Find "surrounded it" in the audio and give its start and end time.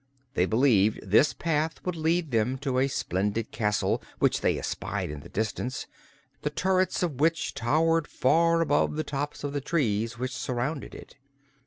10.35-11.17